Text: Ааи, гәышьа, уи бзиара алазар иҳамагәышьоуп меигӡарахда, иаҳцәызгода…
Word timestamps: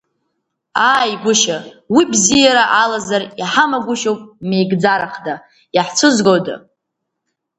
Ааи, 0.93 1.11
гәышьа, 1.21 1.57
уи 1.93 2.03
бзиара 2.11 2.63
алазар 2.83 3.23
иҳамагәышьоуп 3.41 4.21
меигӡарахда, 4.49 5.33
иаҳцәызгода… 5.75 6.55